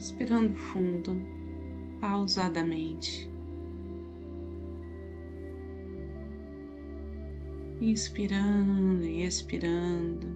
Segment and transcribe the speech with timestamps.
[0.00, 1.14] Respirando fundo,
[2.00, 3.30] pausadamente.
[7.82, 10.26] Inspirando e expirando.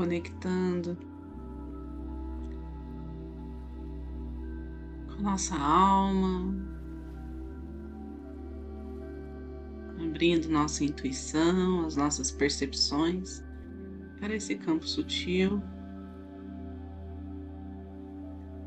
[0.00, 0.96] Conectando
[5.14, 6.54] com nossa alma,
[10.02, 13.44] abrindo nossa intuição, as nossas percepções
[14.18, 15.62] para esse campo sutil,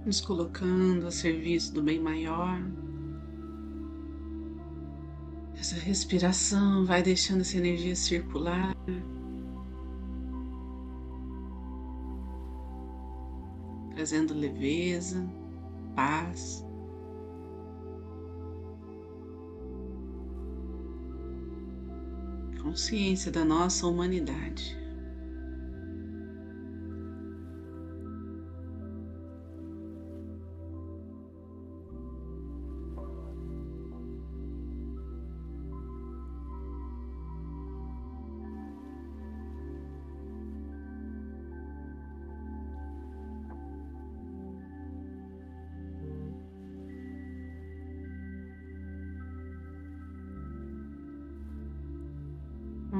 [0.05, 2.61] nos colocando a serviço do bem maior.
[5.55, 8.75] Essa respiração vai deixando essa energia circular.
[13.93, 15.25] Trazendo leveza,
[15.95, 16.65] paz.
[22.61, 24.82] Consciência da nossa humanidade.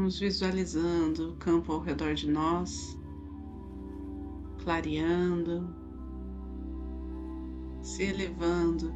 [0.03, 2.99] Vamos visualizando o campo ao redor de nós,
[4.61, 5.73] clareando,
[7.81, 8.93] se elevando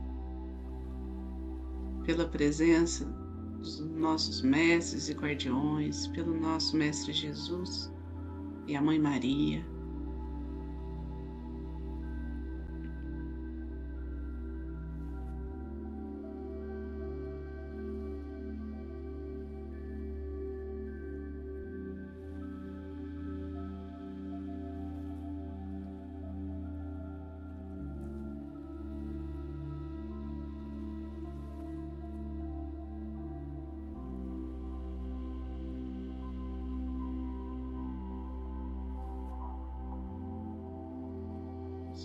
[2.04, 3.06] pela presença
[3.58, 7.90] dos nossos mestres e guardiões, pelo nosso Mestre Jesus
[8.68, 9.66] e a Mãe Maria.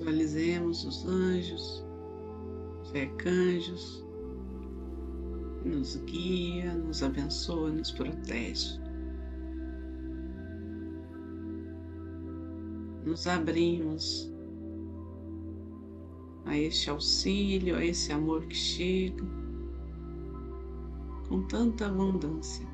[0.03, 1.87] Visualizemos os anjos,
[2.83, 4.05] os arcanjos,
[5.65, 8.81] nos guia, nos abençoa, nos protege.
[13.07, 14.29] Nos abrimos
[16.47, 19.25] a este auxílio, a esse amor que chega
[21.29, 22.72] com tanta abundância.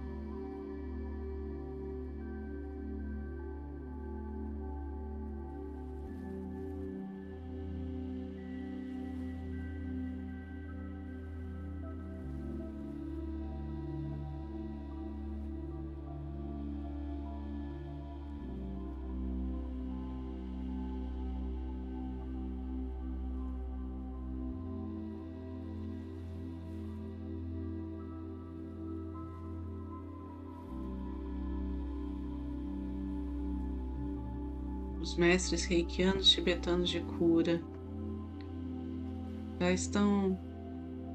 [35.19, 37.61] Mestres reikianos tibetanos de cura
[39.61, 40.39] já estão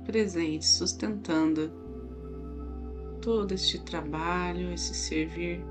[0.06, 1.72] presentes, sustentando
[3.22, 5.64] todo este trabalho, esse servir.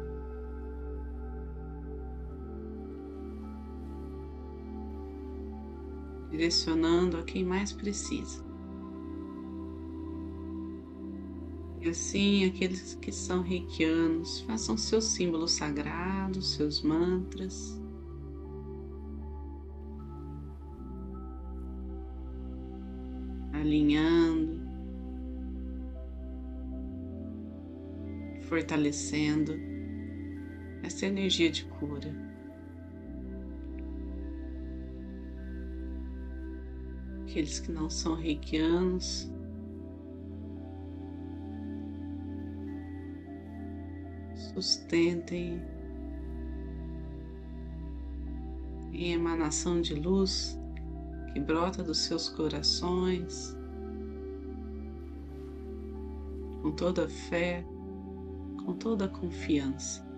[6.30, 8.42] Direcionando a quem mais precisa.
[11.82, 17.81] E assim, aqueles que são reikianos, façam seus símbolos sagrados, seus mantras.
[28.52, 29.54] Fortalecendo
[30.82, 32.14] essa energia de cura.
[37.22, 39.32] Aqueles que não são reikianos,
[44.52, 45.58] sustentem
[48.92, 50.60] em emanação de luz
[51.32, 53.56] que brota dos seus corações,
[56.60, 57.64] com toda a fé,
[58.64, 60.11] com toda a confiança.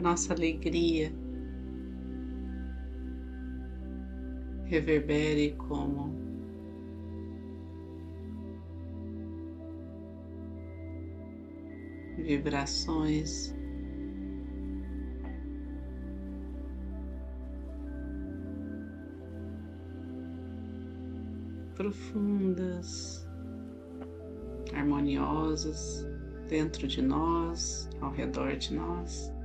[0.00, 1.12] A nossa alegria
[4.64, 6.18] reverbere como
[12.16, 13.54] vibrações
[21.74, 23.26] profundas,
[24.74, 26.06] harmoniosas
[26.48, 29.39] dentro de nós, ao redor de nós.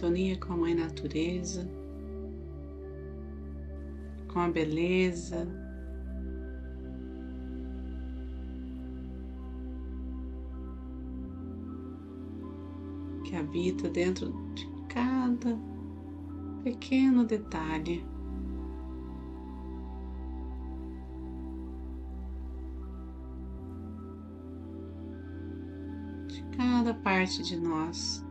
[0.00, 1.70] Sintonia com a Mãe Natureza,
[4.32, 5.46] com a beleza,
[13.24, 15.58] que habita dentro de cada
[16.64, 18.02] pequeno detalhe.
[26.26, 28.29] De cada parte de nós.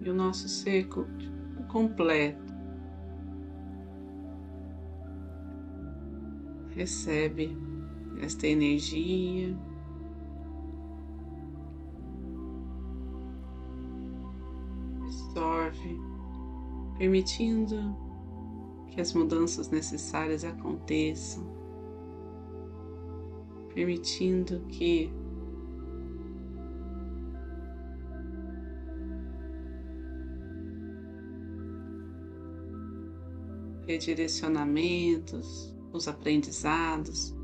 [0.00, 0.88] E o nosso ser
[1.68, 2.50] completo
[6.74, 7.56] recebe
[8.20, 9.56] esta energia.
[15.02, 15.98] Absorve,
[16.96, 17.96] permitindo
[18.88, 21.44] que as mudanças necessárias aconteçam,
[23.74, 25.12] permitindo que
[33.90, 37.34] redirecionamentos, os aprendizados.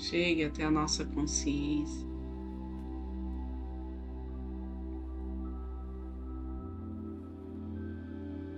[0.00, 2.08] Chegue até a nossa consciência.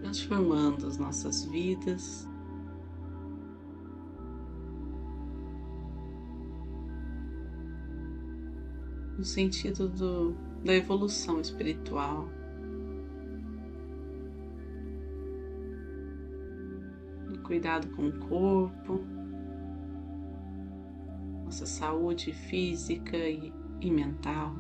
[0.00, 2.28] Transformando as nossas vidas.
[9.18, 12.28] No sentido do, da evolução espiritual.
[17.28, 19.21] Do cuidado com o corpo
[21.52, 24.54] nossa saúde física e, mental,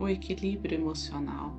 [0.00, 1.54] o equilíbrio emocional.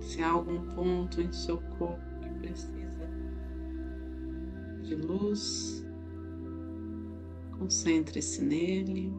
[0.00, 3.10] Se há algum ponto em seu corpo que precisa
[4.82, 5.79] de luz,
[7.60, 9.12] Concentre-se nele.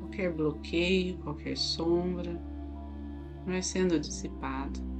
[0.00, 2.42] Qualquer bloqueio, qualquer sombra
[3.46, 4.97] vai sendo dissipado.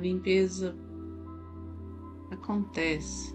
[0.00, 0.74] Limpeza
[2.30, 3.34] acontece,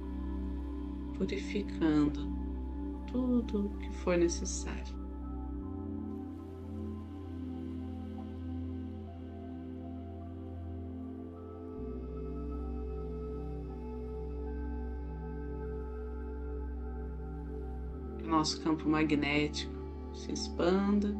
[1.17, 2.27] purificando
[3.11, 4.95] tudo o que for necessário.
[18.23, 19.73] Nosso campo magnético
[20.13, 21.15] se expanda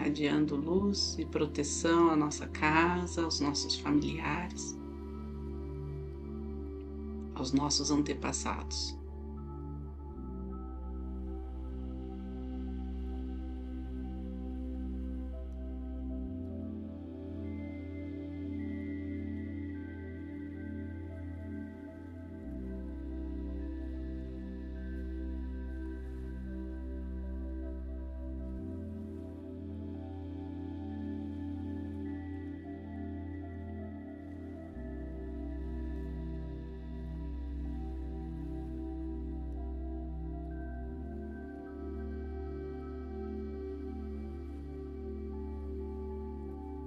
[0.00, 4.76] irradiando luz e proteção à nossa casa, aos nossos familiares,
[7.34, 8.98] aos nossos antepassados.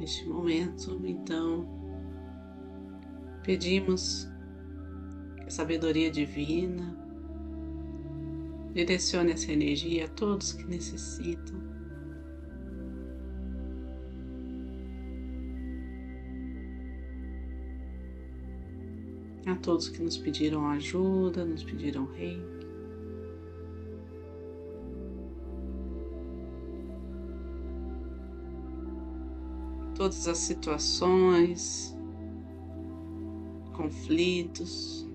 [0.04, 1.66] Neste momento, então,
[3.42, 4.28] pedimos
[5.38, 6.94] que a sabedoria divina
[8.74, 11.58] direcione essa energia a todos que necessitam.
[19.46, 22.42] A todos que nos pediram ajuda, nos pediram rei.
[29.96, 31.96] Todas as situações,
[33.74, 35.08] conflitos,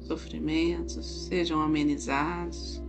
[0.00, 2.82] sofrimentos sejam amenizados.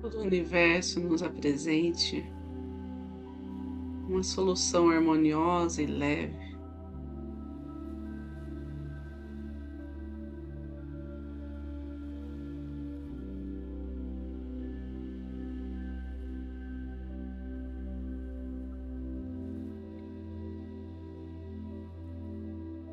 [0.00, 2.24] Todo o universo nos apresente
[4.08, 6.47] uma solução harmoniosa e leve.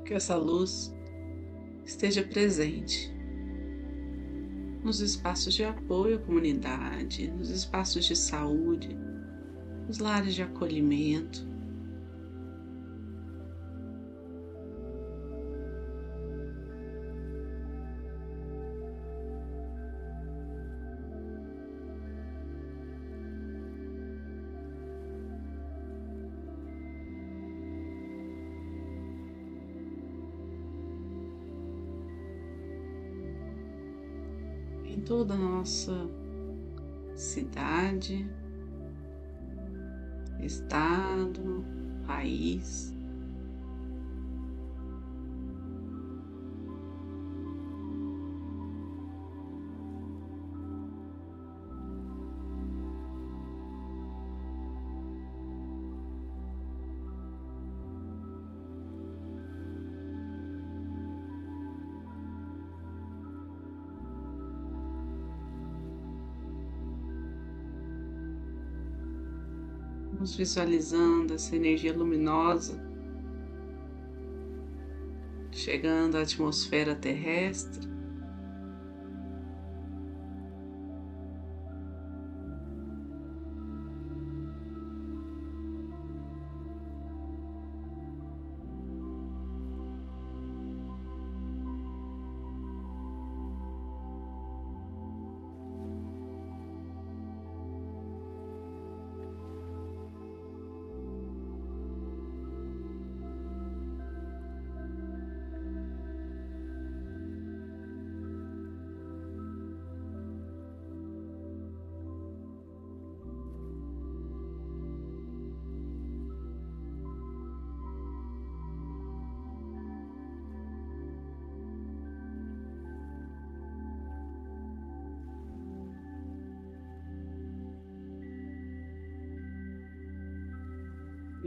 [0.06, 0.94] Que essa luz
[1.84, 3.14] esteja presente
[4.84, 8.96] nos espaços de apoio à comunidade, nos espaços de saúde,
[9.88, 11.46] nos lares de acolhimento,
[35.06, 36.10] toda a nossa
[37.16, 38.28] cidade,
[40.40, 41.64] estado,
[42.06, 42.95] país.
[70.26, 72.84] Vamos visualizando essa energia luminosa
[75.52, 77.88] chegando à atmosfera terrestre.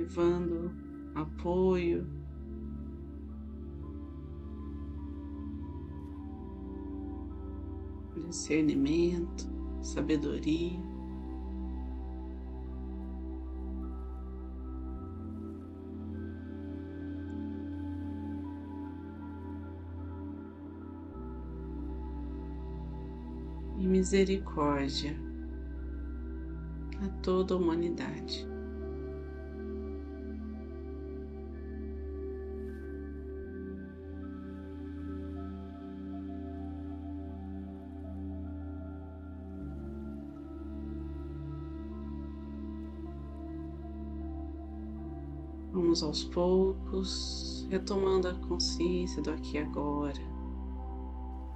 [0.09, 0.73] Levando
[1.15, 2.07] apoio,
[8.27, 9.47] discernimento,
[9.83, 10.89] sabedoria.
[23.77, 25.15] E misericórdia
[27.01, 28.58] a toda a humanidade.
[45.99, 50.21] Vamos aos poucos, retomando a consciência do aqui e agora,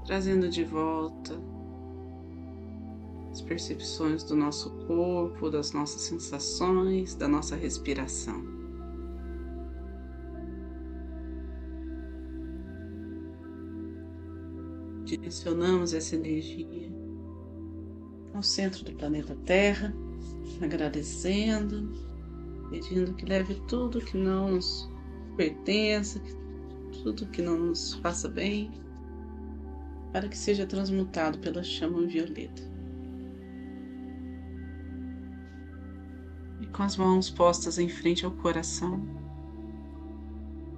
[0.05, 1.41] trazendo de volta
[3.31, 8.43] as percepções do nosso corpo, das nossas sensações, da nossa respiração.
[15.05, 16.91] Direcionamos essa energia
[18.35, 19.95] ao centro do planeta Terra,
[20.61, 22.12] agradecendo
[22.73, 24.91] pedindo que leve tudo que não nos
[25.37, 26.19] pertença,
[27.03, 28.71] tudo que não nos faça bem,
[30.11, 32.63] para que seja transmutado pela chama violeta.
[36.63, 39.07] E com as mãos postas em frente ao coração,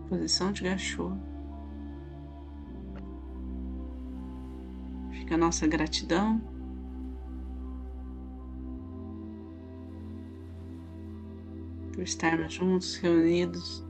[0.09, 1.13] posição de gachô.
[5.13, 6.54] fica a nossa gratidão.
[12.05, 13.83] Por estarmos juntos, reunidos,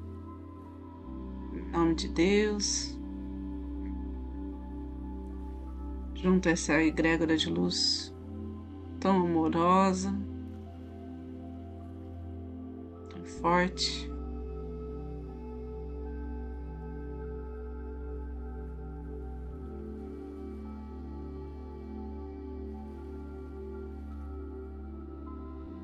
[1.52, 2.96] em nome de Deus,
[6.14, 8.14] junto a essa egrégora de luz
[9.00, 10.16] tão amorosa,
[13.10, 14.08] tão forte.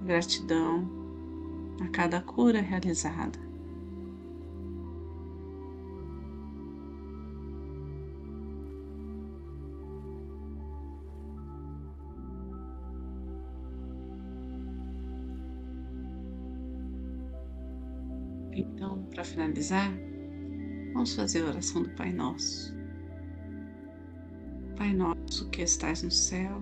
[0.05, 1.00] Gratidão
[1.81, 3.39] a cada cura realizada.
[18.53, 19.91] Então, para finalizar,
[20.93, 22.75] vamos fazer a oração do Pai Nosso.
[24.77, 26.61] Pai Nosso que estás no céu,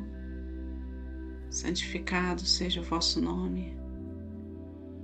[1.51, 3.78] santificado seja o vosso nome.